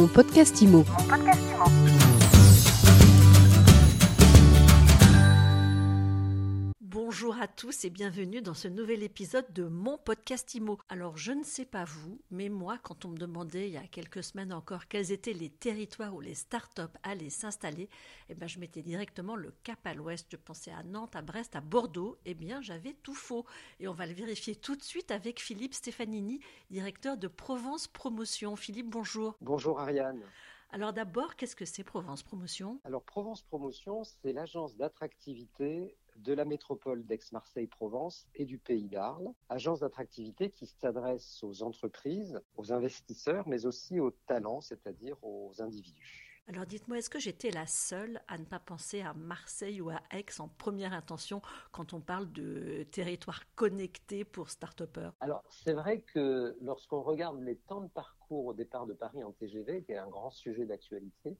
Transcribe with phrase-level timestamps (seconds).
[0.00, 0.82] Mon podcast IMO.
[7.20, 10.78] Bonjour à tous et bienvenue dans ce nouvel épisode de mon podcast IMO.
[10.88, 13.86] Alors je ne sais pas vous, mais moi quand on me demandait il y a
[13.86, 17.90] quelques semaines encore quels étaient les territoires où les startups allaient s'installer,
[18.30, 20.28] eh ben je mettais directement le cap à l'ouest.
[20.30, 22.16] Je pensais à Nantes, à Brest, à Bordeaux.
[22.24, 23.44] Eh bien j'avais tout faux.
[23.80, 28.56] Et on va le vérifier tout de suite avec Philippe Stefanini, directeur de Provence Promotion.
[28.56, 29.36] Philippe, bonjour.
[29.42, 30.22] Bonjour Ariane.
[30.72, 32.80] Alors d'abord, qu'est-ce que c'est Provence Promotion?
[32.84, 39.80] Alors Provence Promotion, c'est l'agence d'attractivité de la métropole d'Aix-Marseille-Provence et du Pays d'Arles, agence
[39.80, 46.30] d'attractivité qui s'adresse aux entreprises, aux investisseurs, mais aussi aux talents, c'est-à-dire aux individus.
[46.52, 50.02] Alors dites-moi, est-ce que j'étais la seule à ne pas penser à Marseille ou à
[50.10, 54.82] Aix en première intention quand on parle de territoire connecté pour start
[55.20, 59.30] Alors c'est vrai que lorsqu'on regarde les temps de parcours au départ de Paris en
[59.30, 61.36] TGV, qui est un grand sujet d'actualité,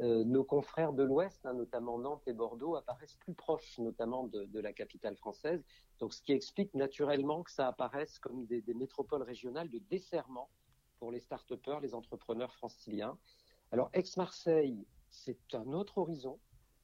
[0.00, 4.60] euh, nos confrères de l'Ouest, hein, notamment Nantes et Bordeaux, apparaissent plus proches, notamment de,
[4.60, 5.64] la capitale française.
[5.98, 10.50] Donc, ce qui explique naturellement que ça apparaisse comme des, métropoles régionales de desserrement
[10.98, 13.18] pour les start-upers, les entrepreneurs franciliens.
[13.72, 16.38] Alors, Aix-Marseille, c'est un autre horizon.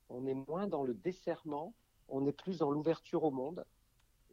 [0.09, 1.73] On est moins dans le desserment,
[2.09, 3.65] on est plus dans l'ouverture au monde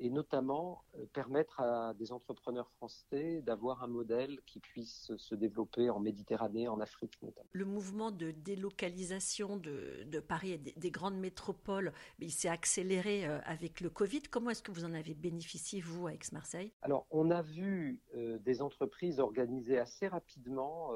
[0.02, 5.92] et notamment euh, permettre à des entrepreneurs français d'avoir un modèle qui puisse se développer
[5.92, 7.48] en Méditerranée, en Afrique notamment.
[7.54, 13.80] Le mouvement de délocalisation de, Paris et des, grandes métropoles, il s'est accéléré euh, avec
[13.80, 14.24] le Covid.
[14.24, 16.74] Comment est-ce que vous en avez bénéficié, vous, à Aix-Marseille?
[16.82, 20.92] Alors, on a vu euh, des entreprises organiser assez rapidement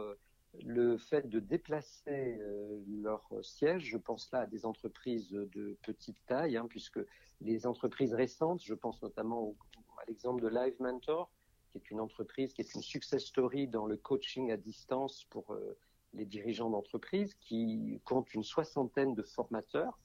[0.63, 6.17] le fait de déplacer euh, leur siège, je pense là à des entreprises de petite
[6.25, 6.99] taille, hein, puisque
[7.41, 9.55] les entreprises récentes, je pense notamment
[9.97, 11.31] à l'exemple de Live Mentor,
[11.71, 15.53] qui est une entreprise qui est une success story dans le coaching à distance pour
[15.53, 15.77] euh,
[16.13, 19.99] les dirigeants d'entreprise, qui compte une soixantaine de formateurs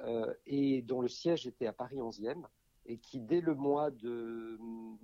[0.00, 2.42] euh, et dont le siège était à Paris 11e,
[2.86, 4.58] et qui dès le mois de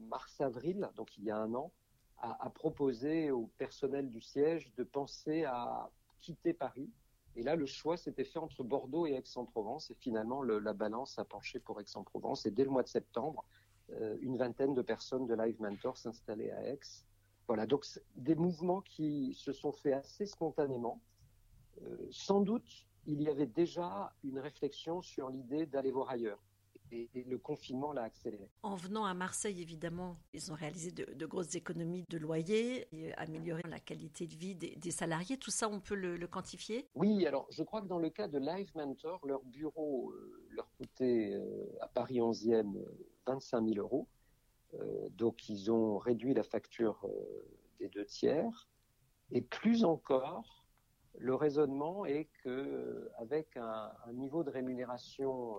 [0.08, 1.72] mars-avril, donc il y a un an,
[2.20, 6.90] a, proposé au personnel du siège de penser à quitter Paris.
[7.36, 9.90] Et là, le choix s'était fait entre Bordeaux et Aix-en-Provence.
[9.90, 12.46] Et finalement, la balance a penché pour Aix-en-Provence.
[12.46, 13.44] Et dès le mois de septembre,
[13.92, 16.80] euh, une vingtaine de personnes de Live Mentor s'installaient à Aix.
[17.46, 17.84] Voilà, donc
[18.16, 21.00] des mouvements qui se sont faits assez spontanément.
[21.82, 26.40] Euh, sans doute, il y avait déjà une réflexion sur l'idée d'aller voir ailleurs
[26.92, 28.48] et, le confinement l'a accéléré.
[28.62, 33.62] En venant à Marseille, évidemment, ils ont réalisé de, grosses économies de loyer, et amélioré
[33.68, 35.36] la qualité de vie des, salariés.
[35.36, 36.88] Tout ça, on peut le, quantifier?
[36.94, 40.70] Oui, alors je crois que dans le cas de Live Mentor, leur bureau euh, leur
[40.76, 42.72] coûtait euh, à Paris 11e
[43.26, 44.06] 25 000 euros.
[44.74, 47.08] Euh, donc ils ont réduit la facture
[47.78, 48.68] des deux tiers.
[49.32, 50.64] Et plus encore,
[51.18, 55.58] le raisonnement est que avec un, un niveau de rémunération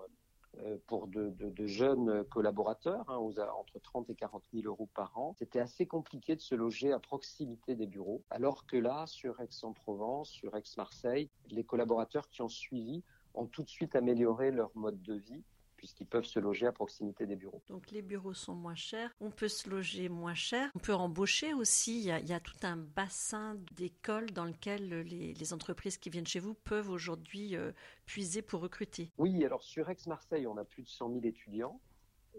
[0.86, 5.34] pour de, jeunes collaborateurs, hein, entre 30 et 40 000 euros par an.
[5.38, 10.30] C'était assez compliqué de se loger à proximité des bureaux, alors que là, sur Aix-en-Provence,
[10.30, 13.02] sur Aix-Marseille, les collaborateurs qui ont suivi
[13.34, 15.42] ont tout de suite amélioré leur mode de vie
[15.82, 17.60] puisqu'ils peuvent se loger à proximité des bureaux.
[17.66, 21.54] Donc les bureaux sont moins chers, on peut se loger moins cher, on peut embaucher
[21.54, 26.38] aussi, il y a, tout un bassin d'écoles dans lequel les, entreprises qui viennent chez
[26.38, 27.72] vous peuvent aujourd'hui euh,
[28.06, 29.10] puiser pour recruter.
[29.18, 31.80] Oui, alors sur Aix-Marseille, on a plus de 100 000 étudiants.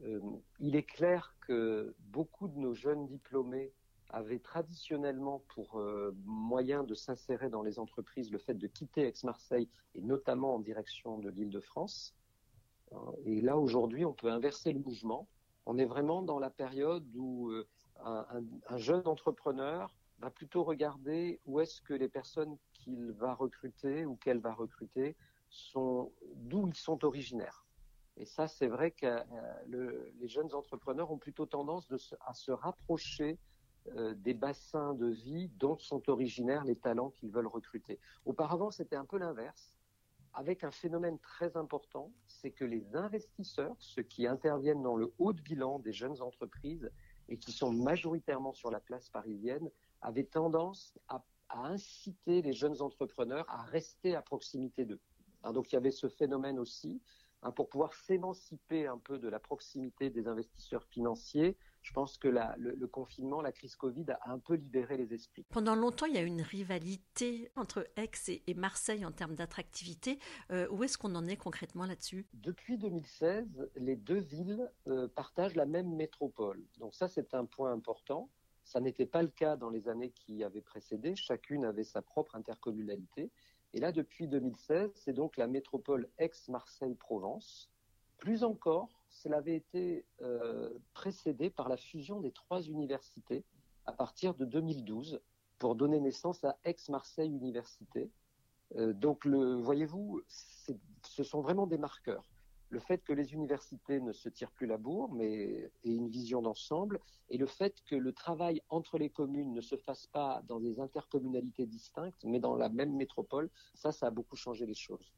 [0.06, 0.22] Euh,
[0.62, 3.74] il est clair que beaucoup de nos jeunes diplômés
[4.10, 9.68] avaient traditionnellement pour euh, moyen de s'insérer dans les entreprises le fait de quitter Aix-Marseille
[9.96, 12.16] et notamment en direction de l'île de France.
[13.26, 15.28] Et là, aujourd'hui, on peut inverser le mouvement.
[15.66, 17.66] On est vraiment dans la période où euh,
[18.04, 24.16] un, jeune entrepreneur va plutôt regarder où est-ce que les personnes qu'il va recruter ou
[24.16, 25.16] qu'elle va recruter
[25.50, 27.66] sont, d'où ils sont originaires.
[28.18, 31.92] Et ça, c'est vrai que euh, les jeunes entrepreneurs ont plutôt tendance
[32.26, 33.40] à se rapprocher
[33.96, 38.00] euh, des bassins de vie dont sont originaires les talents qu'ils veulent recruter.
[38.26, 39.74] Auparavant, c'était un peu l'inverse
[40.34, 45.34] avec un phénomène très important, c'est que les investisseurs, ceux qui interviennent dans le haut
[45.34, 46.90] de bilan des jeunes entreprises
[47.30, 49.70] et qui sont majoritairement sur la place parisienne,
[50.02, 51.24] avaient tendance à,
[51.56, 55.00] inciter les jeunes entrepreneurs à rester à proximité d'eux.
[55.54, 57.00] Donc il y avait ce phénomène aussi,
[57.44, 62.30] hein, pour pouvoir s'émanciper un peu de la proximité des investisseurs financiers, je pense que
[62.30, 65.46] le, confinement, la crise Covid a un peu libéré les esprits.
[65.50, 68.10] Pendant longtemps, il y a eu une rivalité entre Aix
[68.48, 70.18] et, Marseille en termes d'attractivité.
[70.52, 72.26] Euh, où est-ce qu'on en est concrètement là-dessus?
[72.34, 76.64] Depuis 2016, les deux villes euh, partagent la même métropole.
[76.80, 78.30] Donc ça, c'est un point important.
[78.64, 81.18] Ça n'était pas le cas dans les années qui avaient précédé.
[81.18, 83.30] Chacune avait sa propre intercommunalité.
[83.74, 87.72] Et là, depuis 2016, c'est donc la métropole Aix-Marseille-Provence.
[88.18, 93.44] Plus encore, cela avait été euh, précédé par la fusion des trois universités
[93.86, 95.22] à partir de 2012
[95.60, 98.10] pour donner naissance à Aix-Marseille Université.
[98.76, 102.24] Euh, donc, voyez-vous, ce sont vraiment des marqueurs
[102.74, 105.72] le fait que les universités ne se tirent plus la bourre, mais
[106.34, 107.00] vision d'ensemble,
[107.30, 110.80] et le fait que le travail entre les communes ne se fasse pas dans des
[110.80, 115.14] intercommunalités distinctes, mais dans la même métropole, ça, ça a beaucoup changé les choses.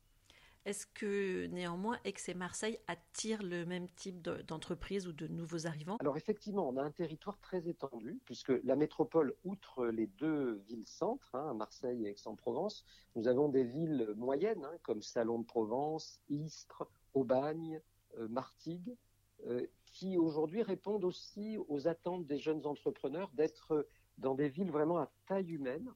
[0.65, 5.97] Est-ce que néanmoins Aix et Marseille attirent le même type d'entreprise ou de nouveaux arrivants?
[5.99, 11.35] Alors effectivement, on a un territoire très étendu, puisque la métropole, outre les deux villes-centres,
[11.35, 12.83] hein, Marseille et Aix-en-Provence,
[13.15, 17.79] nous avons des villes moyennes, hein, comme Salon de Provence, Istres, Aubagne,
[18.17, 18.97] euh, Martigues,
[19.85, 23.87] qui aujourd'hui répondent aussi aux attentes des jeunes entrepreneurs d'être
[24.17, 25.91] dans des villes vraiment à taille humaine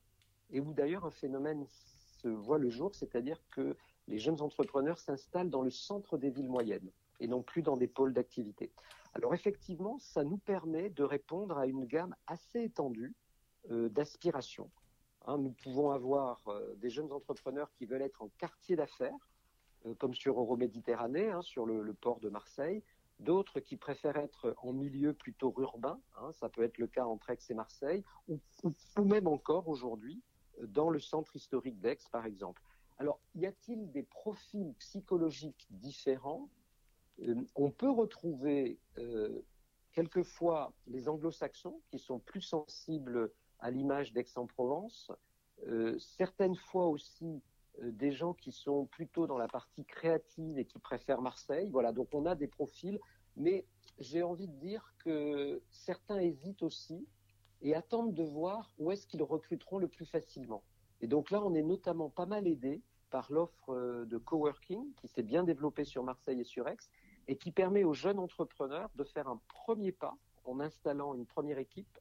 [0.52, 3.76] et où d'ailleurs un phénomène se voit le jour, c'est-à-dire que
[4.08, 7.88] les jeunes entrepreneurs s'installent dans le centre des villes moyennes et non plus dans des
[7.88, 8.72] pôles d'activité.
[9.14, 13.16] Alors effectivement, ça nous permet de répondre à une gamme assez étendue
[13.72, 14.70] euh, d'aspirations.
[15.26, 16.42] Hein, nous pouvons avoir
[16.78, 19.30] des jeunes entrepreneurs qui veulent être en quartier d'affaires,
[19.86, 22.84] euh, comme sur Euroméditerranée, hein, sur le, port de Marseille.
[23.20, 27.30] D'autres qui préfèrent être en milieu plutôt urbain, hein, ça peut être le cas entre
[27.30, 28.40] Aix et Marseille, ou,
[29.04, 30.22] même encore aujourd'hui
[30.60, 32.62] euh, dans le centre historique d'Aix, par exemple.
[32.98, 36.50] Alors, y a-t-il des profils psychologiques différents?
[37.22, 38.80] Euh, On peut retrouver
[39.94, 45.12] quelquefois les anglo-saxons qui sont plus sensibles à l'image d'Aix-en-Provence,
[45.98, 47.40] certaines fois aussi euh,
[47.82, 51.70] des gens qui sont plutôt dans la partie créative et qui préfèrent Marseille.
[51.72, 53.00] Voilà, donc on a des profils,
[53.36, 53.66] mais
[54.00, 57.08] j'ai envie de dire que certains hésitent aussi
[57.62, 60.64] et attendent de voir où est-ce qu'ils recruteront le plus facilement.
[61.02, 65.08] Et donc là, on est notamment pas mal aidé par l'offre euh, de coworking qui
[65.08, 66.78] s'est bien développée sur Marseille et sur Aix
[67.28, 70.16] et qui permet aux jeunes entrepreneurs de faire un premier pas
[70.46, 72.00] en installant une première équipe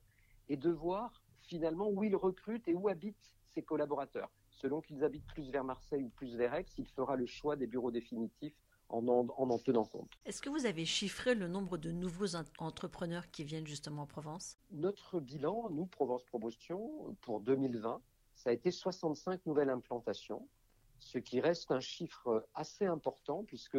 [0.49, 5.27] et de voir finalement où ils recrutent et où habitent ses collaborateurs selon qu'ils habitent
[5.27, 8.55] plus vers Marseille ou plus vers Aix, il fera le choix des bureaux définitifs
[8.89, 10.11] en en, en, tenant compte.
[10.25, 14.57] Est-ce que vous avez chiffré le nombre de nouveaux entrepreneurs qui viennent justement en Provence?
[14.71, 18.01] Notre bilan, nous, Provence Promotion, pour 2020,
[18.35, 20.49] ça a été 65 nouvelles implantations,
[21.01, 23.79] ce qui reste un chiffre assez important puisque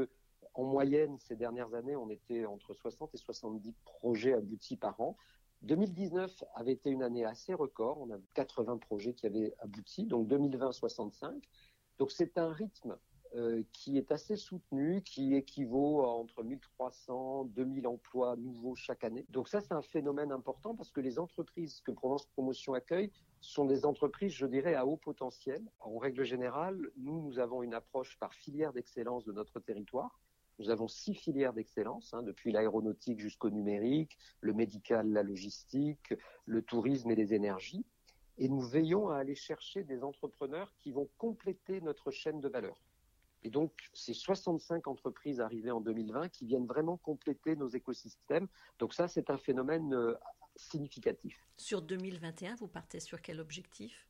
[0.54, 5.16] en moyenne, ces dernières années, on était entre 60 et 70 projets aboutis par an.
[5.64, 8.00] 2019 avait été une année assez record.
[8.00, 10.06] On a 80 projets qui avaient abouti.
[10.06, 11.44] Donc 2020, 65.
[11.98, 12.98] Donc c'est un rythme
[13.36, 19.26] euh, qui est assez soutenu, qui équivaut à entre 1300, 2000 emplois nouveaux chaque année.
[19.30, 23.66] Donc ça, c'est un phénomène important parce que les entreprises que Provence Promotion accueille sont
[23.66, 25.64] des entreprises, je dirais, à haut potentiel.
[25.80, 30.20] En règle générale, nous, nous avons une approche par filière d'excellence de notre territoire.
[30.60, 36.14] Nous avons six filières d'excellence, hein, depuis l'aéronautique jusqu'au numérique, le médical, la logistique,
[36.46, 37.86] le tourisme et les énergies.
[38.38, 42.82] Et nous veillons à aller chercher des entrepreneurs qui vont compléter notre chaîne de valeur.
[43.44, 48.48] Et donc, c'est 65 entreprises arrivées en 2020 qui viennent vraiment compléter nos écosystèmes.
[48.80, 50.14] Donc ça, c'est un phénomène euh,
[50.58, 51.38] significatif.
[51.58, 54.09] Sur 2021, vous partez sur quel objectif?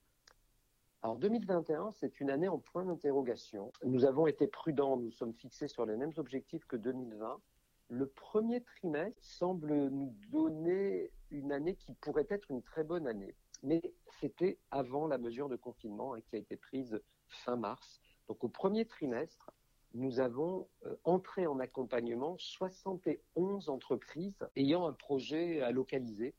[1.01, 3.71] Alors 2021, c'est une année en point d'interrogation.
[3.85, 7.40] Nous avons été prudents, nous sommes fixés sur les mêmes objectifs que 2020.
[7.88, 13.33] Le premier trimestre semble nous donner une année qui pourrait être une très bonne année.
[13.64, 13.81] Mais
[14.19, 18.02] c'était avant la mesure de confinement hein, qui a été prise fin mars.
[18.28, 19.52] Donc au premier trimestre,
[19.94, 26.35] nous avons euh, entré en accompagnement 71 entreprises ayant un projet à localiser.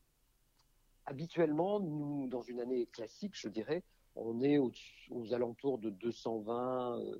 [1.07, 3.83] Habituellement, nous, dans une année classique, je dirais,
[4.15, 4.71] on est aux,
[5.33, 7.15] alentours de 220 euh,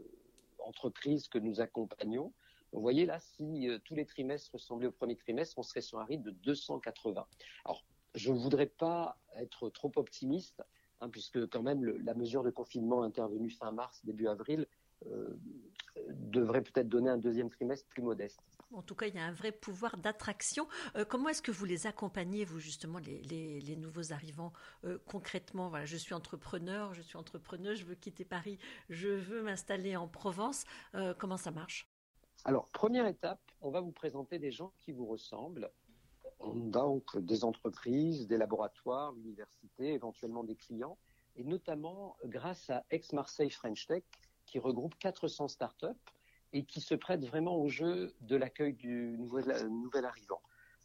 [0.59, 2.33] entreprises que nous accompagnons.
[2.71, 5.99] vous voyez là, si euh, tous les trimestres ressemblaient au premier trimestre, on serait sur
[5.99, 7.25] un rythme de 280.
[7.65, 7.83] Alors,
[8.15, 10.63] je ne voudrais pas être trop optimiste,
[10.99, 14.67] hein, puisque quand même la mesure de confinement intervenue fin mars, début avril,
[15.07, 15.39] euh,
[16.31, 18.39] devrait peut-être donner un deuxième trimestre plus modeste.
[18.73, 20.67] En tout cas, il y a un vrai pouvoir d'attraction.
[20.95, 24.53] Euh, comment est-ce que vous les accompagnez, vous, justement, les, nouveaux arrivants
[24.85, 25.69] euh, concrètement?
[25.69, 28.59] Voilà, je suis entrepreneur, je suis entrepreneur, je veux quitter Paris,
[28.89, 30.63] je veux m'installer en Provence.
[30.95, 31.87] Euh, comment ça marche?
[32.45, 35.69] Alors, première étape, on va vous présenter des gens qui vous ressemblent.
[36.55, 40.97] Donc, des entreprises, des laboratoires, l'université, éventuellement des clients,
[41.35, 44.03] et notamment grâce à Ex-Marseille French Tech,
[44.45, 45.87] qui regroupe 400 startups
[46.53, 50.41] et qui se prête vraiment au jeu de l'accueil du nouvel, arrivant.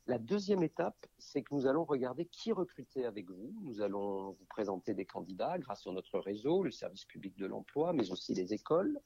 [0.06, 3.52] La deuxième étape, c'est que nous allons regarder qui recruter avec vous.
[3.62, 7.92] Nous allons vous présenter des candidats grâce à notre réseau, le service public de l'emploi,
[7.92, 9.00] mais aussi les écoles.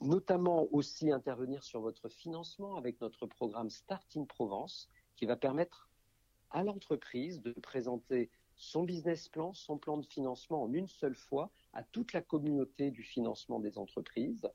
[0.00, 5.88] Notamment aussi intervenir sur votre financement avec notre programme Starting Provence, qui va permettre
[6.50, 11.50] à l'entreprise de présenter son business plan, son plan de financement en une seule fois
[11.72, 14.48] à toute la communauté du financement des entreprises.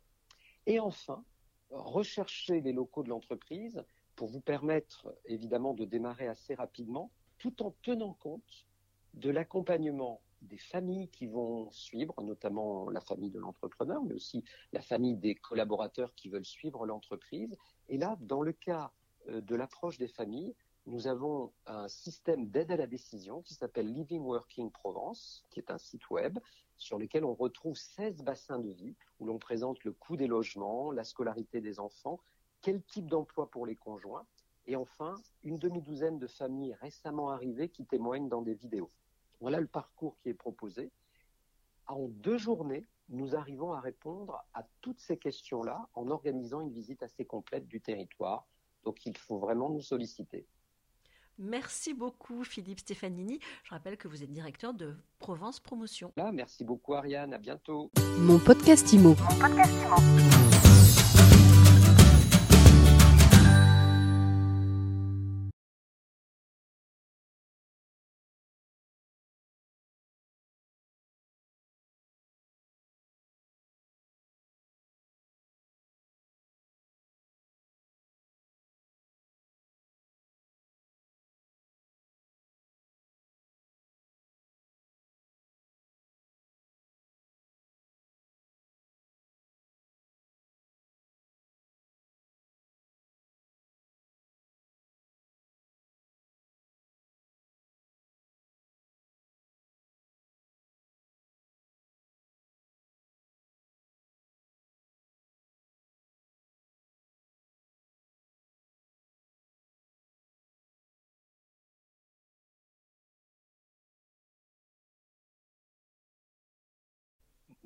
[0.68, 1.24] Et enfin,
[1.72, 3.84] rechercher les locaux de l'entreprise
[4.18, 8.68] pour vous permettre évidemment de démarrer assez rapidement, tout en tenant compte
[9.14, 14.44] de l'accompagnement des familles qui vont suivre, notamment la famille de l'entrepreneur, mais aussi
[14.74, 17.56] la famille des collaborateurs qui veulent suivre l'entreprise.
[17.88, 18.92] Et là, dans le cas
[19.30, 20.54] euh, de l'approche des familles,
[20.88, 25.70] nous avons un système d'aide à la décision qui s'appelle Living Working Provence, qui est
[25.70, 26.39] un site web
[26.77, 30.94] sur lequel on retrouve 16 bassins de vie où l'on présente le coût des logements,
[30.94, 32.22] la scolarité des enfants,
[32.62, 34.25] quel type d'emploi pour les conjoints,
[34.65, 38.89] et enfin une demi-douzaine de familles récemment arrivées qui témoignent dans des vidéos.
[39.41, 40.89] Voilà le parcours qui est proposé.
[41.88, 47.03] En deux journées, nous arrivons à répondre à toutes ces questions-là en organisant une visite
[47.03, 48.48] assez complète du territoire.
[48.86, 50.48] Donc il faut vraiment nous solliciter.
[51.39, 53.39] Merci beaucoup Philippe Stefanini.
[53.63, 56.12] Je rappelle que vous êtes directeur de Provence Promotion.
[56.17, 57.91] Là, merci beaucoup Ariane, à bientôt.
[58.20, 59.10] Mon podcast Imo.
[59.10, 61.37] Mon podcast Imo.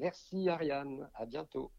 [0.01, 1.71] Merci Ariane, à bientôt.